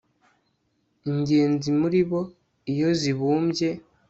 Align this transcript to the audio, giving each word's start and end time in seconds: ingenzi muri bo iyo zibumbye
ingenzi 1.09 1.69
muri 1.79 1.99
bo 2.09 2.21
iyo 2.71 2.89
zibumbye 2.99 3.69